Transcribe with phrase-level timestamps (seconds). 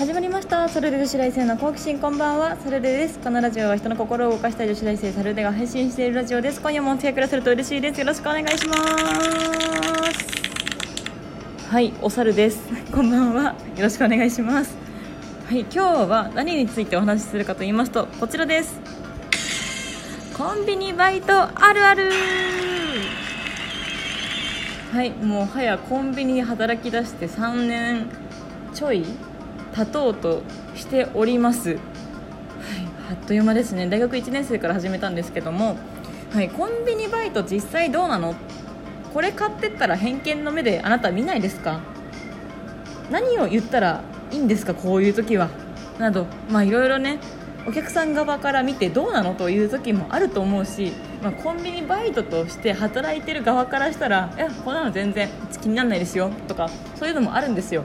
[0.00, 0.66] 始まりました。
[0.70, 2.56] サルデ女子大生の好奇心こんばんは。
[2.56, 3.18] サルデです。
[3.18, 6.62] このラジオは人の心を動かしたい女子大生サルデが配信しているラジオです。
[6.62, 8.00] 今夜もお付き合いくださると嬉しいです。
[8.00, 8.82] よろしくお願いします。
[11.68, 12.62] はいお猿です。
[12.90, 13.42] こんばんは。
[13.76, 14.74] よろしくお願いします。
[15.46, 18.80] はい今日は何についてお話しするかと言いますとこちらです。
[20.34, 22.10] コンビニバイトあるある。
[24.94, 28.08] はいもう早コンビニ働き出して3年
[28.72, 29.04] ちょい
[29.86, 30.42] 経とうと
[30.74, 31.78] しております、はい、
[33.10, 33.88] あっという間ですね。
[33.88, 35.76] 大学1年生から始めたんですけども、
[36.32, 38.34] はい、コンビニバイト実際どうなの？
[39.14, 41.80] これ買ってったら偏見の目であなた見ないですか？
[43.10, 44.74] 何を言ったらいいんですか？
[44.74, 45.48] こういう時は。
[45.98, 47.18] などまあいろいろね
[47.66, 49.34] お客さん側から見てどうなの？
[49.34, 55.28] という時もあると思うし、まあ、コンビニバイトとして働いてる側からしたら「いやこんなの全然
[55.60, 57.84] 気にならないですよ」とかそういうのもあるんですよ。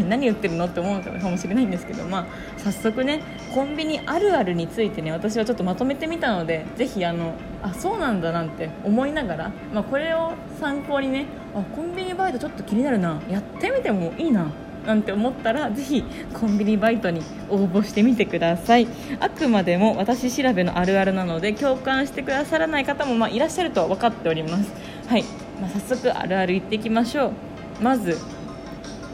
[0.00, 2.26] 何言ってるのって思うかもしれないんですけど、まあ、
[2.58, 3.22] 早速ね
[3.54, 14.50] コンビニあるあるについてね私はちょっとまとめてみたのでぜひあのあそうなんだなんて思いながら、まあ、これを参考にねあコンビニバイトちょっと気になるなやってみてもいいな
[14.86, 18.88] なんて思ったらぜひコンビニバイトに応募してみてください。
[19.20, 24.72] あくまでも私調べのあるあるなので共感してくださらない方もまあいらっしゃると分かっております。
[25.08, 25.24] はい、
[25.60, 27.32] まあ、早速あるある言っていきましょう。
[27.80, 28.18] まず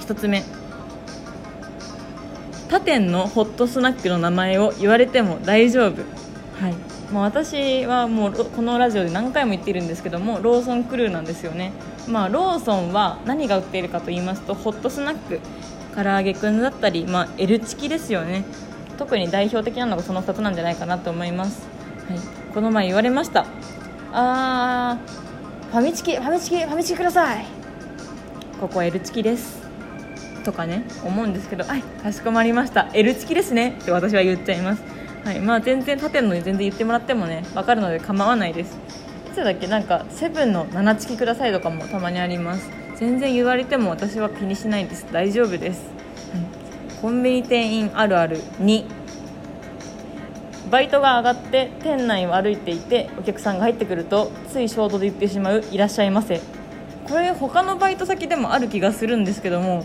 [0.00, 0.59] 1つ目。
[2.70, 6.02] 他店のホットスナックの名前を言われても大丈夫。
[6.60, 6.74] はい。
[7.12, 11.72] まあ、私はもうこのラジオで何回も言っているんですけどもローソンクルーなんですよね、
[12.06, 15.40] まあ、ローソンは何が売っているかと言いますとホットスナック
[15.96, 18.44] 唐揚げくんだったり、まあ、L チキですよね。
[18.96, 21.66] 特に代表的なのがその2つなんじゃないかなと思います、
[22.08, 22.18] はい、
[22.54, 23.44] この前言われました。
[24.12, 27.44] あーファミチキファミチキファミチキください。
[28.60, 29.59] ここは L チキです。
[30.40, 32.88] とかね思うんですけどはいかしこまりました。
[32.92, 34.82] L チキですねって私は言っちゃいます。
[35.24, 38.78] はいまあ、全然縦のに全然言ってもらってもね分かるので構わないです。
[39.30, 39.66] いつだっけ？
[39.66, 42.70] なんかセブンの7チキくださいとかもたまにあります。
[42.96, 45.06] 全然言われても私は気にしないです。
[45.12, 45.80] 大丈夫です、
[46.32, 48.84] はい、コンビニ店員あるある2
[50.70, 56.40] バイトが上がって店内を歩いていてお客さんが入ってくるとつい衝動で言ってしまういらっしゃいませ。
[57.04, 59.84] これ他のバイト先でもある気がするんですけども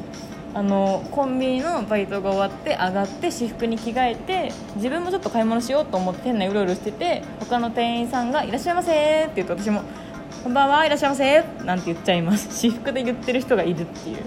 [0.55, 9.81] あのコンビニのバイトが終わって上がって私服に着替えて自分もちょっと買い物しようと思って店内うろうろしてて他の店員さんが「いらっしゃいませ」って言うと私も
[10.45, 12.47] 「こんばんはいらっしゃいませ」なんて言っちゃいます。
[12.55, 14.17] 私服で言ってる人がいるっていう。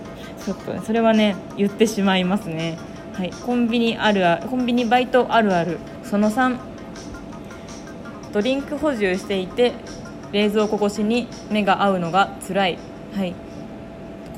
[0.45, 2.77] ちょっとねそれはね言ってしまいますね。
[3.15, 3.31] はい。
[3.31, 5.79] コンビニあるあコンビニバイトあるある。
[6.05, 6.59] その3
[8.35, 9.73] ドリンク補充していて
[10.33, 12.79] 冷蔵庫越しに目が合うのが辛い。
[13.17, 13.35] はい。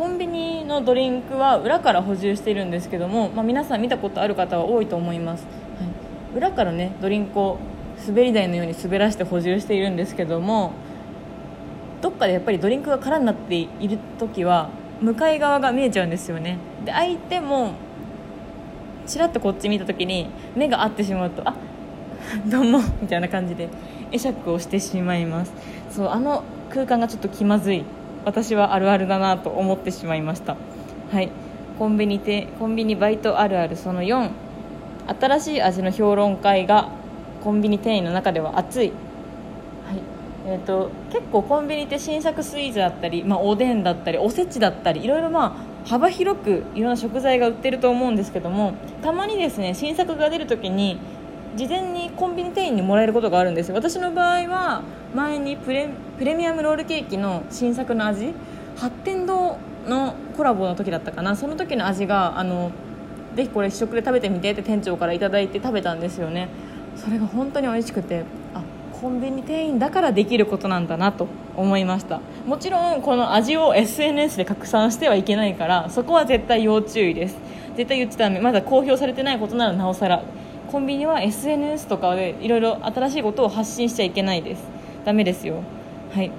[0.01, 5.51] コンビニのドリンクは裏から補充しているんですけども、まあ、皆さん見たことある方は多いと思います、は
[6.33, 7.59] い、裏からねドリンクを
[8.07, 10.73] 滑り台のように滑らして補充しているんですけども
[12.01, 14.71] どっかでやっぱりドリンクが空になっている時は
[15.03, 16.57] 向かい側が見えちゃうんですよね。
[16.83, 17.75] で相手も
[19.07, 21.55] ちらっとこっち見た時に目が合ってしまうとあ
[22.49, 23.69] どうもみたいな感じで
[24.11, 25.53] 会釈をしてしまいます。
[25.91, 27.85] そうあの空間がちょっと気まずい。
[28.25, 30.57] 私はあるあるだなと思ってしまいました。
[31.13, 31.31] はい。
[31.79, 34.31] コンビニてコンビニバイトあるあるその4
[35.19, 36.91] 新しい味の評論会が
[37.43, 40.01] コンビニ店員の中では熱い、はい。
[40.47, 50.99] えーと、結構コンビニって新作スイーツだったり、まあ、おでんだったりおせちだったりいろいろまあ幅広くいろんな食材が売ってると思うんですけどもたまにですね新作が出るときに
[51.57, 54.83] 事前にコンビニ店員にもらえることがあるんです私の場合は
[55.15, 55.89] 前にプレ
[56.21, 58.35] プレミアムロールケーキの新作の味
[58.77, 61.35] 八天堂のコラボの時だったかな。
[61.35, 62.73] その時の味があの
[63.35, 66.51] ぜひこれ試食で食べてみてって店長から頂いて食べたんですよね。
[66.95, 68.61] それが本当に美味しくてあ
[69.01, 71.27] コンビニ店員だからできることなんだなと
[71.57, 72.21] 思いました。
[72.45, 77.39] もちろんこの味を SNS で拡散してはいけないからそこは絶対要注意です。
[77.77, 80.23] 絶対言っちゃダメまだ公表されてないことならなおさら
[80.71, 84.63] コンビニは SNS とかでいろいろ新しいことを発信しちゃいけないです。
[85.07, 85.63] ダメですよ。
[86.13, 86.33] はい。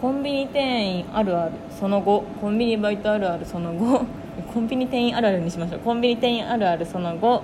[0.00, 2.22] コンビニ店員あるあるその後。
[2.40, 4.04] コンビニバイトあるあるその後。
[4.52, 5.80] コンビニ店員あるあるにしましょう。
[5.80, 7.42] コンビニ店員あるあるその後。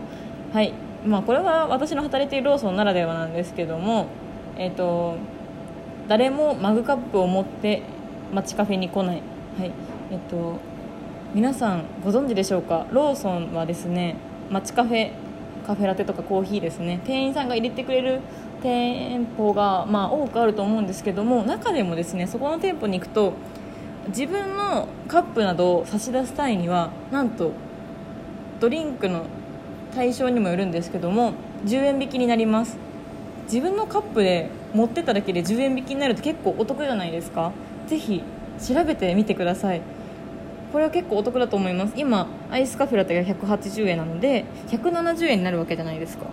[0.53, 0.73] はい。
[1.07, 4.07] まあこれは私の働いているローソンならではなんですけども
[4.57, 5.15] えっ、ー、と
[6.09, 7.83] 誰もマグカップを持って
[8.35, 9.23] 街カフェに来ない。
[9.59, 9.71] はい。
[10.11, 10.57] えっ、と
[11.35, 12.87] 皆さんご存知でしょうか？
[12.91, 14.17] ローソンはですね
[14.51, 15.11] 街カフェ
[15.67, 17.01] カフェラテとかコーヒーですね。
[17.05, 18.21] 店員さんが入れてくれる
[18.63, 23.35] 店舗が、まあ、多くあると思うんですけども中でもですねそこの店舗に行くと
[24.09, 27.53] 自分のカップなどを差し出す際にはなんと
[28.61, 29.27] ドリンクの
[29.95, 31.35] 対象にもよるんですけども
[31.65, 32.77] 10円引きになります。
[33.45, 37.53] 自分のカップで持ってただけで10円引きになると結構お得じゃないですか。
[37.87, 38.23] ぜひ
[38.61, 39.81] 調べてみてください。
[40.73, 41.95] これは結構お得だと思います。
[41.97, 46.27] 今アイスカフェラテが180円なので170円になるわけじゃないですか。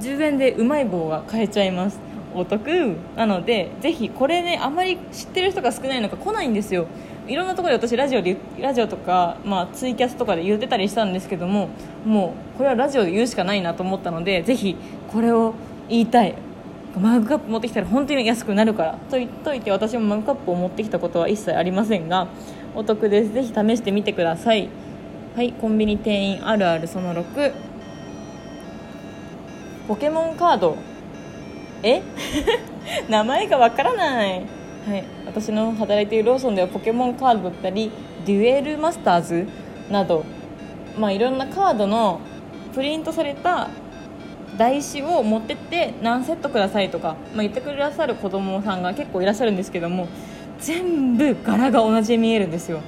[0.00, 1.98] 10円でうまい棒が買えちゃいます。
[2.34, 2.96] お得？
[3.16, 6.86] なのでぜひこれねあまり知ってる人が少ないのか来ないんですよ。
[7.26, 11.68] いろんなところで私ラジオでラジオとか、まあ、ツイキャスとかで言ってたりしたんですけども
[12.06, 14.76] もうこれはラジオで言うしかないなと思ったのでぜひ
[15.12, 15.54] これを
[15.88, 16.34] 言いたい。
[16.98, 22.28] マグカップ持ってきたら本当に安くなるからと言っといて私もマグカップを持ってきたことは一切ありませんが
[22.74, 23.32] お得です。
[23.32, 24.68] ぜひ試してみてください。
[25.36, 27.52] はいコンビニ店員あるあるその6
[29.88, 30.76] ポケモンカード。
[31.82, 32.02] え？
[33.08, 34.42] 名前がわからない。
[34.86, 35.04] はい。
[35.26, 37.90] 私の働いているローソンではポケモンカードだったり
[38.26, 39.46] デュエルマスターズ
[39.90, 40.24] など
[40.98, 42.20] まあいろんなカードの
[42.74, 43.68] プリントされた
[44.56, 50.08] 台紙を持ってって何セットくださいとか、まあ、言ってくださる子供さんが結構いらっしゃるんですけども
[50.58, 52.80] 全部柄が同じに見えるんですよ。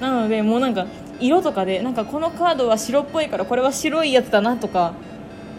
[0.00, 0.86] なのでもうなんか
[1.20, 4.92] 色とかでなんかこのカードは白っぽいからこれは白いやつだなとか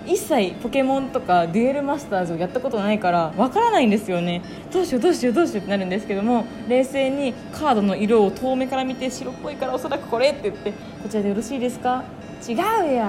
[0.05, 4.41] 一切ポケモンとかデュエルマスターズをやったことないからわからないんですよね。
[4.71, 12.03] どうしようどうしようどうしようってなるんですけども冷静にカードの色を遠目から見て白っぽいからおそらくこれって言ってこちらでよろしいですか？
[12.47, 13.03] 違うよ。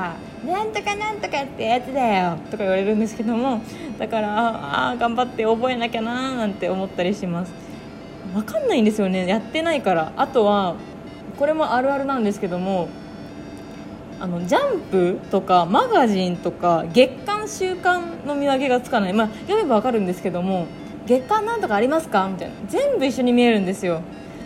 [0.46, 2.36] なんとかなんとかってやつだよ。
[2.50, 3.60] とか言われるんですけども
[3.98, 7.52] だからああ頑張って覚えなきゃなーなんて思ったりします。
[8.32, 9.26] 分かんないんですよね。
[9.26, 10.12] やってないから。
[10.16, 10.76] あとは
[11.38, 12.88] これもあるあるなんですけども
[14.18, 20.66] あのジャンプとかマガジンとか月刊週刊の見分けがつかない、まあ、読めば分かるんですけども
[21.06, 22.28] 月刊なんとかありますか？
[22.28, 22.54] みたいな。
[22.68, 24.00] 全部一緒に見えるんですよ。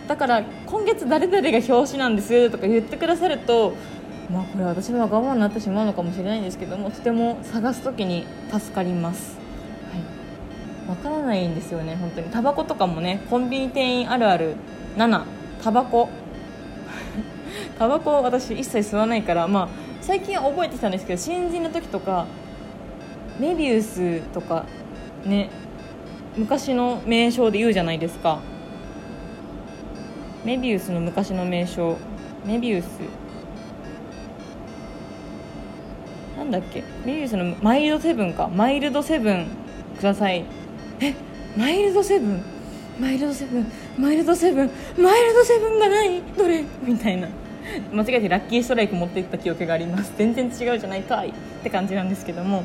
[0.07, 3.73] だから今月誰々が表紙なんですとか言ってくださると
[4.29, 9.37] まあこれ私は我慢になってしまうのかもしれないんですけどもとても探す時に助かります。
[10.87, 10.95] はい。
[10.95, 12.29] 分からないんですよね本当に。
[12.29, 14.55] タバコとかもねコンビニ店員あるある。
[14.97, 15.23] 7
[15.63, 16.09] タバコ。
[17.77, 19.69] タバコ私一切吸わないから、まあ、
[20.01, 22.27] 最近覚えてきたんですけど新人の時とか
[23.39, 24.65] メビウスとか
[25.25, 25.49] ね
[26.37, 28.39] 昔の名称で言うじゃないですか。
[30.45, 31.97] メビウスの昔の名称。
[32.45, 32.87] メビウス。
[36.37, 36.83] なんだっけ？
[37.05, 38.47] メビウスのマイルドセブンか。
[38.47, 39.47] マイルドセブン。
[39.97, 40.45] ください。
[40.99, 41.13] え？
[41.57, 42.43] マイルドセブン？
[42.99, 43.71] マイルドセブン？
[43.99, 44.71] マイルドセブン？
[44.97, 46.21] マイルドセブンがない？
[46.37, 46.63] どれ？
[46.81, 47.27] みたいな。
[47.91, 50.13] 間違えてラッキーストライク持っていった記憶があります。
[50.17, 51.31] 全然違うじゃないかいっ
[51.63, 52.63] て感じなんですけども。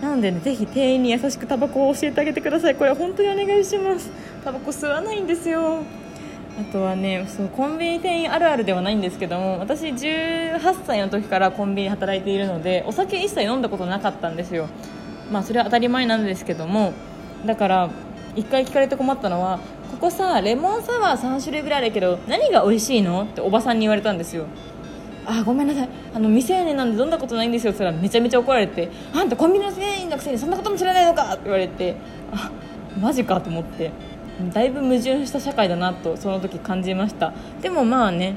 [0.00, 2.74] なので、ね、ぜひ店員に優しくタバコを教えてあげてください。
[2.74, 4.10] これ本当にお願いします。
[4.44, 5.78] タバコ吸わないんですよ。
[6.56, 9.58] あとはねそうコンビニ店員あるあるではないんですけども。
[9.58, 14.68] 私18歳の時からコンビニ働いているのでお酒一切飲んだことなかったんですよ。
[15.32, 16.92] まあそれは当たり前なんですけども。
[17.44, 17.90] だから
[18.36, 19.60] 1回聞かれて困ったのは
[19.94, 23.22] ここさレモンサワー3種類ぐらいあるけど何が美味しいの？
[23.22, 24.46] っておばさんに言われたんですよ。
[25.24, 25.88] あごめんなさい。
[26.12, 27.72] あの未成年なんで飲んだことないんですよ。
[27.72, 31.32] って言ったらめちゃめちゃ怒られてあんたコンビニの店員のくせにそんなことも知らないのか？
[31.34, 31.94] って言われて
[32.32, 32.50] あ
[33.00, 33.92] マジかと思って。
[34.52, 37.32] だいぶ矛盾した社会だなとその時感じました。
[37.62, 38.34] でもまあね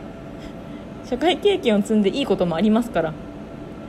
[1.10, 3.14] 社会経験を積んでいいこともありますから。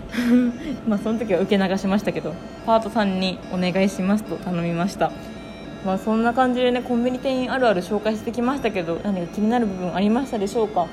[0.88, 2.32] まあその時は受け流しましたけど
[2.64, 5.12] パートさんにお願いしますと頼みました。
[5.84, 10.86] まあそんな感じでねコンビニ店員あるある紹介してきましたけど何か気になる部分ありましたでしょうか？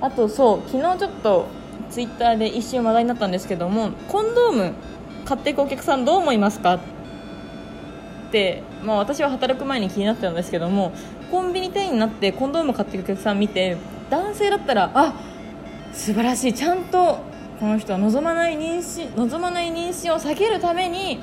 [0.00, 1.46] あとそう昨日ちょっと
[1.90, 4.72] ツイッターで一瞬話題になったんですけどもコンドーム
[5.24, 6.74] 買っていくお客さんどう思いますか？
[6.74, 6.80] っ
[8.32, 10.92] て、まあ、私は働く前に気になってたんですけども
[11.30, 13.76] コンビニ店員になってコンドーム買っていくお客さん見て
[14.08, 15.14] 男性だったらあ
[15.92, 17.18] 素晴らしいちゃんと
[17.58, 21.20] この人は望まない妊娠望まない妊娠を避けるために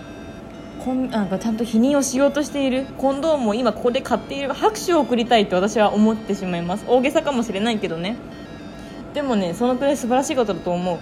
[0.87, 2.85] こんなんかちゃんと否認をしようとしている。
[2.97, 6.85] コンドームを今ここで買っている拍手を送りたいって私は思ってしまいます。
[6.87, 8.15] 大げさかもしれないけどね。
[9.13, 10.97] でもねそのくらい素晴らしいことだと思う。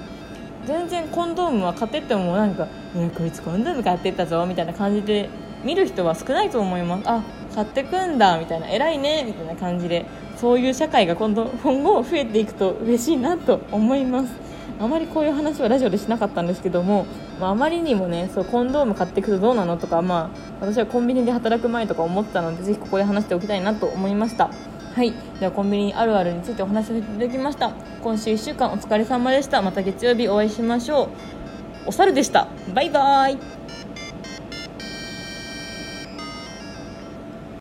[0.65, 5.29] 全然コンドームは買ってってもなんか「いやこいつコンドーム買ってったぞ」みたいな感じで
[5.63, 7.03] 見る人は少ないと思います。
[7.05, 7.21] あ
[7.53, 8.67] 買ってくんだみたいな。
[8.67, 14.29] 偉いねみたいな感じでそういう社会が今度今後増えていくと嬉しいなと思います。
[14.79, 17.05] あまりこういう話はラジオでしなかったんですけども、
[17.39, 24.49] まあ、あまりにもねそうコンドーム買っていくとどうなのとか、まあ、私はコンビニで働く前とか思ったのでぜひここで話しておきたいなと思いました。
[24.95, 25.13] はい。
[25.39, 27.73] ではコンビニあるあるについてお話しさせていただきました。
[28.01, 29.61] 今週1週間お疲れ様でした。
[29.61, 31.09] また月曜日お会いしましょう。
[31.87, 32.47] お猿でした。
[32.73, 33.64] バイバーイ。